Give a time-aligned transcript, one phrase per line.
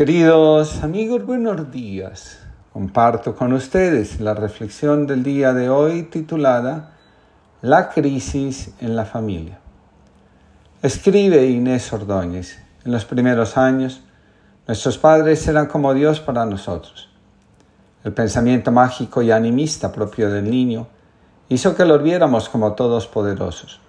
[0.00, 2.38] Queridos amigos, buenos días.
[2.72, 6.92] Comparto con ustedes la reflexión del día de hoy titulada
[7.60, 9.58] La crisis en la familia.
[10.80, 14.00] Escribe Inés Ordóñez, en los primeros años,
[14.66, 17.10] nuestros padres eran como Dios para nosotros.
[18.02, 20.88] El pensamiento mágico y animista propio del niño
[21.50, 23.82] hizo que los viéramos como todos poderosos.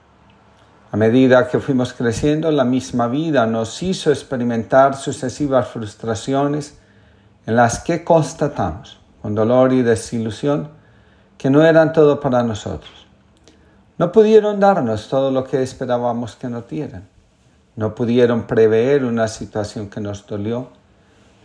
[0.94, 6.78] A medida que fuimos creciendo, la misma vida nos hizo experimentar sucesivas frustraciones
[7.46, 10.70] en las que constatamos, con dolor y desilusión,
[11.38, 12.92] que no eran todo para nosotros.
[13.98, 17.08] No pudieron darnos todo lo que esperábamos que nos dieran.
[17.78, 20.72] No pudieron prever una situación que nos dolió.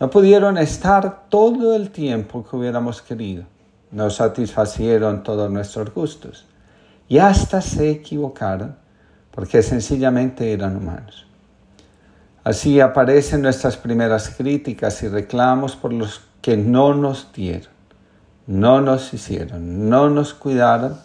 [0.01, 3.45] No pudieron estar todo el tiempo que hubiéramos querido.
[3.91, 6.45] No satisfacieron todos nuestros gustos.
[7.07, 8.75] Y hasta se equivocaron
[9.37, 11.27] porque sencillamente eran humanos.
[12.43, 17.71] Así aparecen nuestras primeras críticas y reclamos por los que no nos dieron,
[18.47, 20.99] no nos hicieron, no nos cuidaron,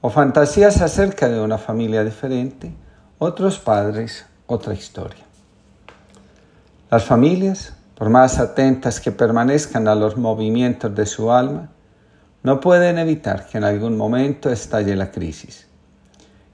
[0.00, 2.74] o fantasías acerca de una familia diferente,
[3.18, 5.24] otros padres, otra historia.
[6.90, 11.68] Las familias, por más atentas que permanezcan a los movimientos de su alma,
[12.42, 15.65] no pueden evitar que en algún momento estalle la crisis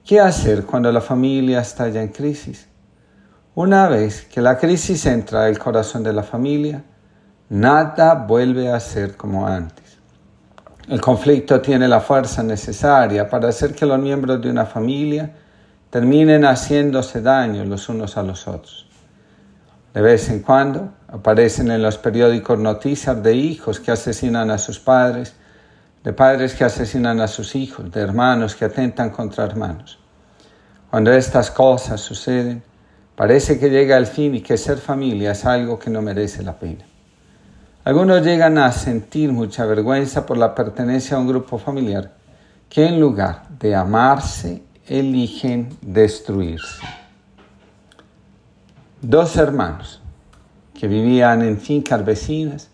[0.05, 2.67] ¿Qué hacer cuando la familia está ya en crisis?
[3.55, 6.83] Una vez que la crisis entra el corazón de la familia,
[7.51, 9.99] nada vuelve a ser como antes.
[10.89, 15.31] El conflicto tiene la fuerza necesaria para hacer que los miembros de una familia
[15.89, 18.89] terminen haciéndose daño los unos a los otros.
[19.95, 24.81] De vez en cuando aparecen en los periódicos noticias de hijos que asesinan a sus
[24.81, 25.37] padres
[26.03, 29.99] de padres que asesinan a sus hijos, de hermanos que atentan contra hermanos.
[30.91, 32.63] Cuando estas cosas suceden,
[33.15, 36.59] parece que llega el fin y que ser familia es algo que no merece la
[36.59, 36.85] pena.
[37.85, 42.13] Algunos llegan a sentir mucha vergüenza por la pertenencia a un grupo familiar
[42.73, 46.83] que en lugar de amarse, eligen destruirse.
[49.03, 50.01] Dos hermanos
[50.73, 52.71] que vivían en fincas vecinas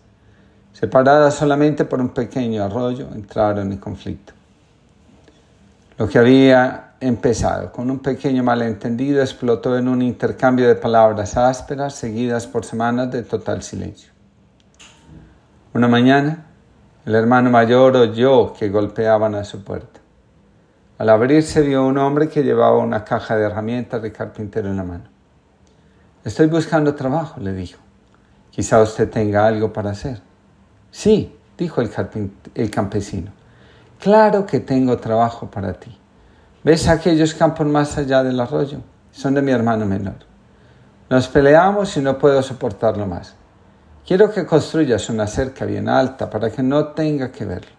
[0.79, 4.31] Separadas solamente por un pequeño arroyo, entraron en conflicto.
[5.97, 11.95] Lo que había empezado con un pequeño malentendido explotó en un intercambio de palabras ásperas
[11.95, 14.13] seguidas por semanas de total silencio.
[15.73, 16.45] Una mañana,
[17.05, 19.99] el hermano mayor oyó que golpeaban a su puerta.
[20.97, 24.83] Al abrirse vio un hombre que llevaba una caja de herramientas de carpintero en la
[24.85, 25.09] mano.
[26.23, 27.81] Estoy buscando trabajo, le dijo.
[28.49, 30.28] Quizá usted tenga algo para hacer.
[30.91, 31.91] Sí, dijo el,
[32.55, 33.31] el campesino,
[33.99, 35.97] claro que tengo trabajo para ti.
[36.63, 38.79] ¿Ves aquellos campos más allá del arroyo?
[39.11, 40.15] Son de mi hermano menor.
[41.09, 43.35] Nos peleamos y no puedo soportarlo más.
[44.05, 47.71] Quiero que construyas una cerca bien alta para que no tenga que verlo.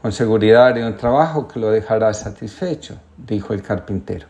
[0.00, 4.26] Con seguridad haré un trabajo que lo dejará satisfecho, dijo el carpintero.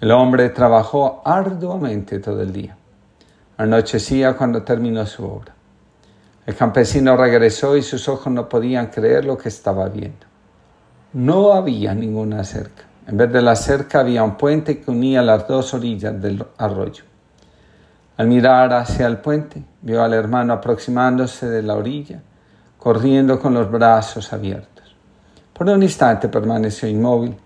[0.00, 2.76] El hombre trabajó arduamente todo el día.
[3.56, 5.54] Anochecía cuando terminó su obra.
[6.48, 10.24] El campesino regresó y sus ojos no podían creer lo que estaba viendo.
[11.12, 12.84] No había ninguna cerca.
[13.06, 17.04] En vez de la cerca había un puente que unía las dos orillas del arroyo.
[18.16, 22.22] Al mirar hacia el puente, vio al hermano aproximándose de la orilla,
[22.78, 24.96] corriendo con los brazos abiertos.
[25.52, 27.36] Por un instante permaneció inmóvil,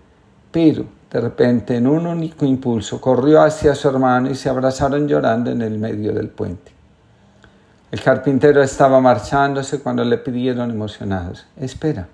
[0.49, 5.51] pero de repente, en un único impulso, corrió hacia su hermano y se abrazaron llorando
[5.51, 6.71] en el medio del puente.
[7.93, 12.07] El carpintero estaba marchándose cuando le pidieron emocionados, espera,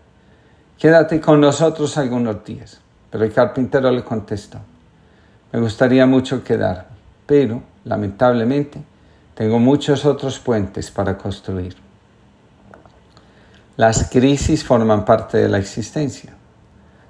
[0.78, 2.82] quédate con nosotros algunos días.
[3.10, 4.60] Pero el carpintero le contestó,
[5.54, 8.82] me gustaría mucho quedarme, pero lamentablemente
[9.34, 11.78] tengo muchos otros puentes para construir.
[13.78, 16.34] Las crisis forman parte de la existencia.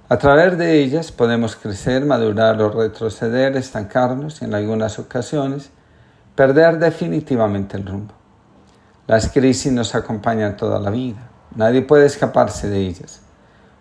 [0.10, 5.72] A través de ellas podemos crecer, madurar o retroceder, estancarnos y en algunas ocasiones
[6.36, 8.19] perder definitivamente el rumbo.
[9.10, 11.32] Las crisis nos acompañan toda la vida.
[11.56, 13.22] Nadie puede escaparse de ellas.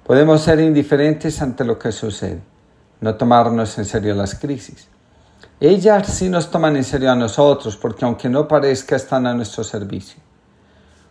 [0.02, 2.40] Podemos ser indiferentes ante lo que sucede,
[3.02, 4.88] no tomarnos en serio las crisis.
[5.60, 9.64] Ellas sí nos toman en serio a nosotros porque aunque no parezca están a nuestro
[9.64, 10.19] servicio.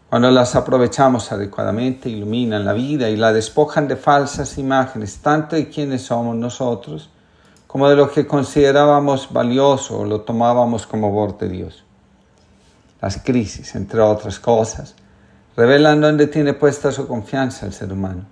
[0.09, 5.69] Cuando las aprovechamos adecuadamente, iluminan la vida y la despojan de falsas imágenes, tanto de
[5.69, 7.11] quienes somos nosotros
[7.67, 11.86] como de lo que considerábamos valioso o lo tomábamos como voz de Dios
[13.01, 14.95] las crisis, entre otras cosas,
[15.55, 18.25] revelan dónde tiene puesta su confianza el ser humano.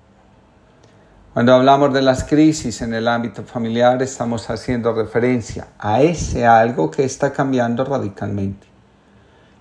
[1.33, 6.89] Cuando hablamos de las crisis en el ámbito familiar, estamos haciendo referencia a ese algo
[6.89, 8.67] que está cambiando radicalmente.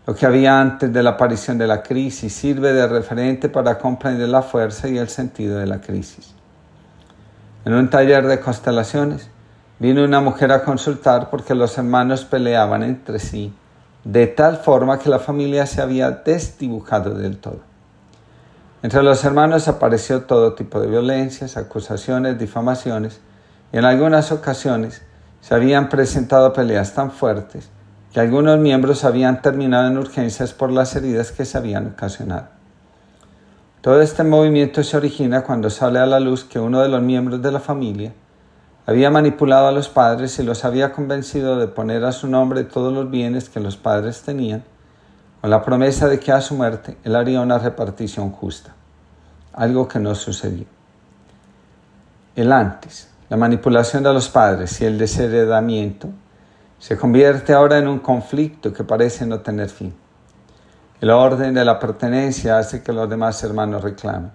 [0.06, 4.28] Lo que había antes de la aparición de la crisis sirve de referente para comprender
[4.28, 6.34] la fuerza y el sentido de la crisis.
[7.64, 9.28] En un taller de constelaciones,
[9.78, 13.52] vino una mujer a consultar porque los hermanos peleaban entre sí
[14.04, 17.60] de tal forma que la familia se había desdibujado del todo.
[18.82, 23.20] Entre los hermanos apareció todo tipo de violencias, acusaciones, difamaciones,
[23.72, 25.02] y en algunas ocasiones
[25.40, 27.70] se habían presentado peleas tan fuertes
[28.12, 32.48] que algunos miembros habían terminado en urgencias por las heridas que se habían ocasionado.
[33.80, 37.42] Todo este movimiento se origina cuando sale a la luz que uno de los miembros
[37.42, 38.12] de la familia
[38.86, 42.92] había manipulado a los padres y los había convencido de poner a su nombre todos
[42.92, 44.62] los bienes que los padres tenían,
[45.40, 48.74] con la promesa de que a su muerte él haría una repartición justa,
[49.52, 50.66] algo que no sucedió.
[52.36, 56.08] El antes, la manipulación de los padres y el desheredamiento
[56.78, 59.94] se convierte ahora en un conflicto que parece no tener fin.
[61.00, 64.32] El orden de la pertenencia hace que los demás hermanos reclamen.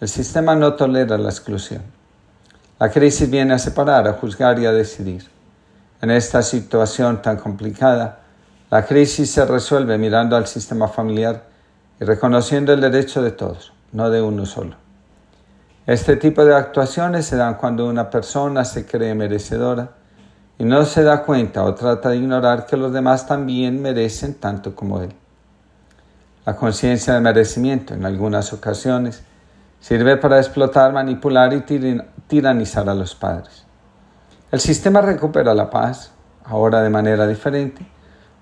[0.00, 1.99] El sistema no tolera la exclusión.
[2.80, 5.28] La crisis viene a separar, a juzgar y a decidir.
[6.00, 8.20] En esta situación tan complicada,
[8.70, 11.42] la crisis se resuelve mirando al sistema familiar
[12.00, 14.76] y reconociendo el derecho de todos, no de uno solo.
[15.86, 19.90] Este tipo de actuaciones se dan cuando una persona se cree merecedora
[20.58, 24.74] y no se da cuenta o trata de ignorar que los demás también merecen tanto
[24.74, 25.12] como él.
[26.46, 29.22] La conciencia de merecimiento en algunas ocasiones
[29.80, 31.62] Sirve para explotar, manipular y
[32.30, 33.66] tiranizar a los padres.
[34.50, 36.12] El sistema recupera la paz,
[36.44, 37.84] ahora de manera diferente,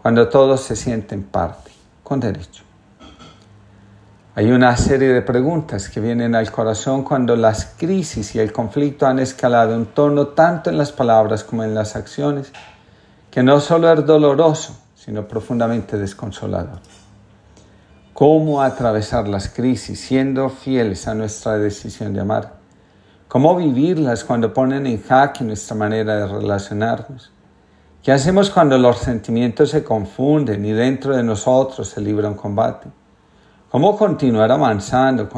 [0.01, 1.73] cuando todos se sienten parte,
[2.05, 2.63] con derecho.
[4.37, 9.09] Hay una serie de preguntas que vienen al corazón cuando las crisis y el conflicto
[9.09, 12.53] han escalado en tono tanto en las palabras como en las acciones,
[13.33, 16.79] que no solo es doloroso, sino profundamente desconsolador
[18.19, 22.58] cómo atravesar las crisis siendo fieles a nuestra decisión de amar,
[23.29, 27.31] cómo vivirlas cuando ponen en jaque nuestra manera de relacionarnos,
[28.03, 32.89] qué hacemos cuando los sentimientos se confunden y dentro de nosotros se libra un combate,
[33.71, 35.29] cómo continuar avanzando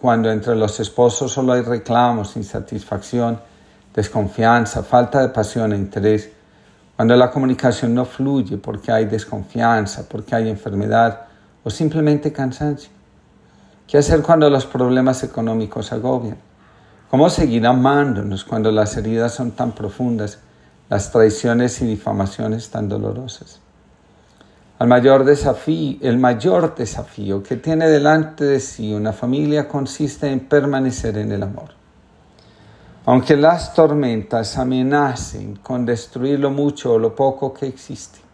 [0.00, 3.38] cuando entre los esposos solo hay reclamos, insatisfacción,
[3.94, 6.30] desconfianza, falta de pasión e interés,
[6.96, 11.26] cuando la comunicación no fluye porque hay desconfianza, porque hay enfermedad,
[11.62, 12.90] o simplemente cansancio.
[13.86, 16.38] ¿Qué hacer cuando los problemas económicos agobian?
[17.10, 20.38] ¿Cómo seguir amándonos cuando las heridas son tan profundas,
[20.88, 23.60] las traiciones y difamaciones tan dolorosas?
[24.78, 30.40] El mayor desafío, el mayor desafío que tiene delante de sí una familia consiste en
[30.40, 31.70] permanecer en el amor.
[33.06, 38.26] Aunque las tormentas amenacen con destruir lo mucho o lo poco que existe,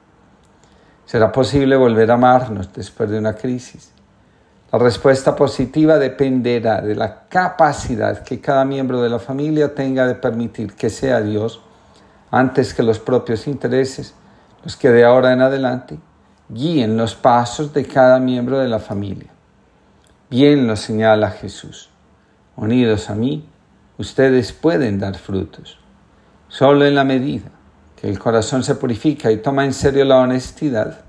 [1.13, 3.93] ¿Será posible volver a amarnos después de una crisis?
[4.73, 10.15] La respuesta positiva dependerá de la capacidad que cada miembro de la familia tenga de
[10.15, 11.61] permitir que sea Dios,
[12.31, 14.15] antes que los propios intereses,
[14.65, 15.99] los que de ahora en adelante
[16.49, 19.31] guíen los pasos de cada miembro de la familia.
[20.31, 21.91] Bien lo señala Jesús.
[22.57, 23.47] Unidos a mí,
[23.99, 25.81] ustedes pueden dar frutos,
[26.49, 27.51] solo en la medida
[27.97, 31.01] que el corazón se purifica y toma en serio la honestidad,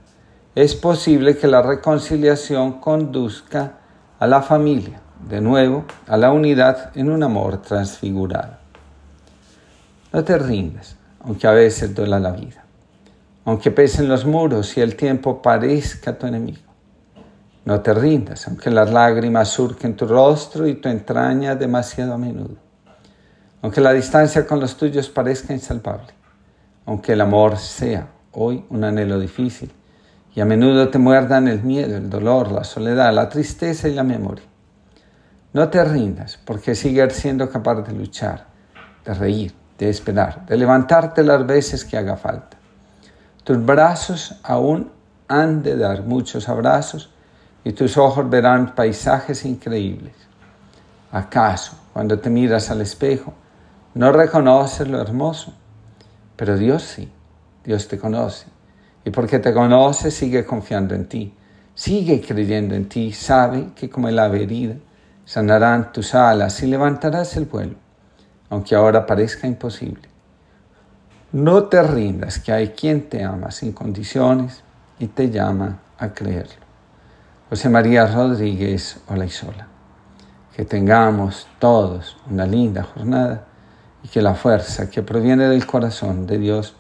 [0.56, 3.80] es posible que la reconciliación conduzca
[4.20, 8.58] a la familia, de nuevo, a la unidad en un amor transfigurado.
[10.12, 12.64] No te rindas, aunque a veces duela la vida,
[13.46, 16.72] aunque pesen los muros y el tiempo parezca tu enemigo.
[17.66, 22.58] No te rindas, aunque las lágrimas surquen tu rostro y tu entraña demasiado a menudo,
[23.62, 26.14] aunque la distancia con los tuyos parezca insalvable
[26.86, 29.72] aunque el amor sea hoy un anhelo difícil,
[30.36, 34.04] y a menudo te muerdan el miedo, el dolor, la soledad, la tristeza y la
[34.04, 34.46] memoria.
[35.54, 38.48] No te rindas, porque sigues siendo capaz de luchar,
[39.06, 42.58] de reír, de esperar, de levantarte las veces que haga falta.
[43.44, 44.92] Tus brazos aún
[45.28, 47.12] han de dar muchos abrazos
[47.64, 50.16] y tus ojos verán paisajes increíbles.
[51.12, 53.34] ¿Acaso, cuando te miras al espejo,
[53.94, 55.54] no reconoces lo hermoso?
[56.36, 57.12] Pero Dios sí,
[57.64, 58.48] Dios te conoce.
[59.06, 61.34] Y porque te conoce, sigue confiando en ti.
[61.76, 63.12] Sigue creyendo en ti.
[63.12, 64.76] Sabe que como el ave herida,
[65.26, 67.76] sanarán tus alas y levantarás el vuelo,
[68.50, 70.10] aunque ahora parezca imposible.
[71.32, 74.64] No te rindas, que hay quien te ama sin condiciones
[75.00, 76.64] y te llama a creerlo.
[77.50, 79.68] José María Rodríguez Olaizola.
[80.56, 83.46] Que tengamos todos una linda jornada
[84.04, 86.76] y que la fuerza que proviene del corazón de Dios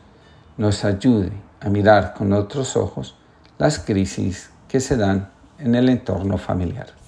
[0.57, 1.31] nos ayude
[1.63, 3.15] a mirar con otros ojos
[3.57, 5.29] las crisis que se dan
[5.59, 7.02] en el entorno familiar.